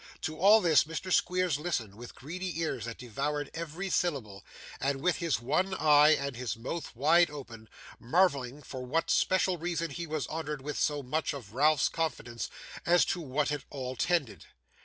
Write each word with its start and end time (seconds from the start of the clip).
To 0.21 0.35
all 0.35 0.61
this 0.61 0.85
Mr. 0.85 1.13
Squeers 1.13 1.59
listened, 1.59 1.93
with 1.93 2.15
greedy 2.15 2.59
ears 2.59 2.85
that 2.85 2.97
devoured 2.97 3.51
every 3.53 3.91
syllable, 3.91 4.43
and 4.79 4.99
with 4.99 5.17
his 5.17 5.39
one 5.39 5.75
eye 5.75 6.13
and 6.19 6.35
his 6.35 6.57
mouth 6.57 6.95
wide 6.95 7.29
open: 7.29 7.69
marvelling 7.99 8.63
for 8.63 8.81
what 8.83 9.11
special 9.11 9.59
reason 9.59 9.91
he 9.91 10.07
was 10.07 10.27
honoured 10.27 10.63
with 10.63 10.79
so 10.79 11.03
much 11.03 11.35
of 11.35 11.53
Ralph's 11.53 11.87
confidence, 11.87 12.49
and 12.83 12.99
to 13.09 13.21
what 13.21 13.51
it 13.51 13.63
all 13.69 13.95
tended. 13.95 14.45